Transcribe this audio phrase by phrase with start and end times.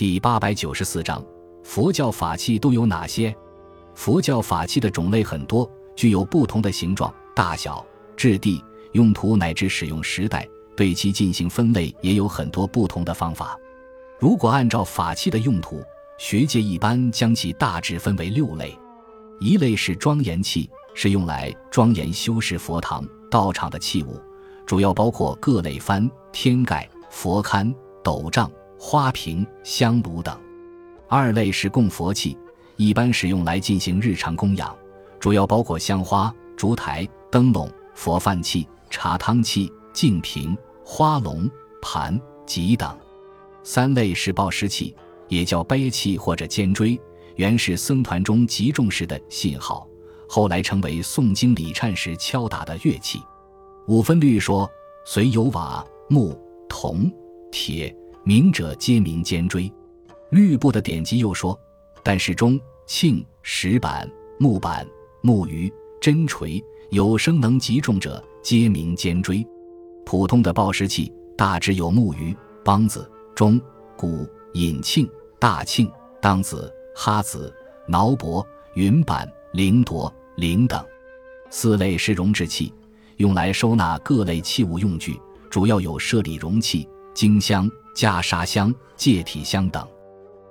[0.00, 1.22] 第八百九十四章，
[1.62, 3.36] 佛教法器都有哪些？
[3.94, 7.84] 佛教法器的种类很多，具有不同的形状、大小、
[8.16, 13.54] 质地、用途乃至使用时代，对其进行分类也有很多不同的方法。
[14.18, 15.82] 如果按照法器的用途，
[16.18, 18.74] 学界一般将其大致分为六类。
[19.38, 24.18] 一类是庄严器，是用来庄严修饰佛堂、道场的器物，
[24.64, 27.70] 主要包括各类幡、天盖、佛龛、
[28.02, 28.50] 斗帐。
[28.82, 30.34] 花瓶、香炉等。
[31.06, 32.34] 二类是供佛器，
[32.76, 34.74] 一般使用来进行日常供养，
[35.18, 41.48] 主要包括香花、烛台、灯笼、佛饭器、茶汤器、净瓶、花笼、
[41.82, 42.98] 盘、戟等。
[43.62, 44.96] 三类是报时器，
[45.28, 46.98] 也叫碑器或者尖锥，
[47.36, 49.86] 原是僧团中极重视的信号，
[50.26, 53.20] 后来成为诵经礼忏时敲打的乐器。
[53.88, 54.68] 五分律说，
[55.04, 56.34] 随有瓦、木、
[56.66, 57.12] 铜、
[57.52, 57.94] 铁。
[58.22, 59.72] 明者皆明尖锥，
[60.30, 61.58] 绿布的典籍又说：
[62.02, 64.86] 但是钟、磬、石板、木板、
[65.22, 69.46] 木鱼、针锤，有声能击中者，皆明尖锥。
[70.04, 73.58] 普通的报时器大致有木鱼、梆子、钟、
[73.96, 75.90] 鼓、引磬、大磬、
[76.20, 77.52] 当子、哈子、
[77.88, 80.84] 挠钹、云板、铃铎、铃等。
[81.48, 82.72] 四类是容制器，
[83.16, 85.18] 用来收纳各类器物用具，
[85.48, 87.70] 主要有设礼容器、经香。
[87.92, 89.86] 袈裟香、戒体香等，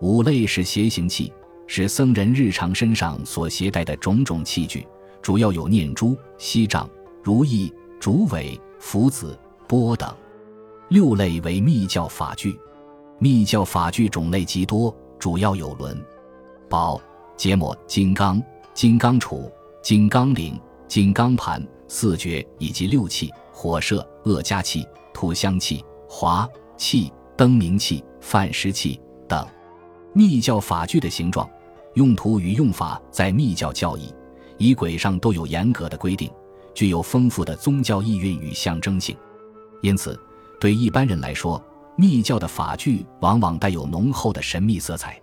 [0.00, 1.32] 五类是携行器，
[1.66, 4.86] 是僧人日常身上所携带的种种器具，
[5.22, 6.88] 主要有念珠、锡杖、
[7.22, 9.36] 如意、竹尾、福子、
[9.66, 10.14] 钵等。
[10.88, 12.56] 六类为密教法具，
[13.18, 15.98] 密教法具种类极多，主要有轮、
[16.68, 17.00] 宝、
[17.34, 18.40] 结末、金刚、
[18.74, 19.50] 金刚杵、
[19.82, 25.82] 金刚铃、金刚盘、四绝以及六器：火射、恶加器、吐香器、
[26.14, 26.46] 华
[26.76, 27.10] 器。
[27.34, 29.44] 灯明器、饭食器等，
[30.14, 31.48] 密教法具的形状、
[31.94, 34.14] 用途与用法，在密教教义、
[34.58, 36.30] 仪轨上都有严格的规定，
[36.74, 39.16] 具有丰富的宗教意蕴与象征性。
[39.80, 40.16] 因此，
[40.60, 41.60] 对一般人来说，
[41.96, 45.20] 密教的法具往往带有浓厚的神秘色彩。